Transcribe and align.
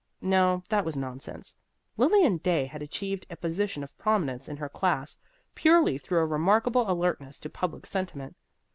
No, 0.23 0.63
that 0.69 0.83
was 0.83 0.97
nonsense. 0.97 1.55
Lilian 1.95 2.37
Day 2.37 2.65
had 2.65 2.81
achieved 2.81 3.27
a 3.29 3.35
position 3.35 3.83
of 3.83 3.95
prominence 3.99 4.49
in 4.49 4.57
her 4.57 4.67
class 4.67 5.19
purely 5.53 5.99
through 5.99 6.21
a 6.21 6.25
remarkable 6.25 6.89
alertness 6.89 7.37
to 7.41 7.51
public 7.51 7.85
sentiment. 7.85 8.35